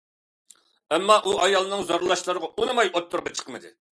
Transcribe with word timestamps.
ئەمما 0.95 1.17
ئۇ 1.27 1.33
ئايالىنىڭ 1.43 1.85
زورلاشلىرىغا 1.91 2.51
ئۇنىماي 2.63 2.93
ئوتتۇرىغا 2.95 3.37
چىقمىدى. 3.41 3.75